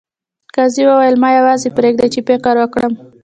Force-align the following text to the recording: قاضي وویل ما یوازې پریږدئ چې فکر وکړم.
قاضي 0.55 0.83
وویل 0.87 1.15
ما 1.23 1.29
یوازې 1.39 1.69
پریږدئ 1.77 2.07
چې 2.13 2.19
فکر 2.29 2.53
وکړم. 2.59 2.93